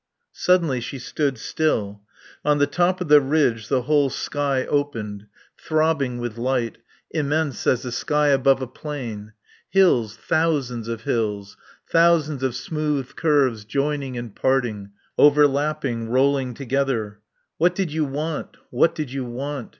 Suddenly 0.33 0.79
she 0.81 0.97
stood 0.97 1.37
still. 1.37 2.01
On 2.43 2.57
the 2.57 2.65
top 2.65 3.01
of 3.01 3.07
the 3.07 3.21
ridge 3.21 3.67
the 3.67 3.83
whole 3.83 4.09
sky 4.09 4.65
opened, 4.65 5.27
throbbing 5.59 6.17
with 6.17 6.39
light, 6.39 6.79
immense 7.11 7.67
as 7.67 7.83
the 7.83 7.91
sky 7.91 8.29
above 8.29 8.63
a 8.63 8.65
plain. 8.65 9.33
Hills 9.69 10.17
thousands 10.17 10.87
of 10.87 11.01
hills. 11.01 11.55
Thousands 11.87 12.41
of 12.41 12.55
smooth 12.55 13.15
curves 13.15 13.63
joining 13.63 14.17
and 14.17 14.35
parting, 14.35 14.89
overlapping, 15.19 16.09
rolling 16.09 16.55
together. 16.55 17.19
What 17.59 17.75
did 17.75 17.93
you 17.93 18.03
want? 18.05 18.57
What 18.71 18.95
did 18.95 19.11
you 19.13 19.23
want? 19.25 19.69